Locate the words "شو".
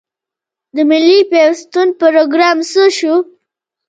2.97-3.15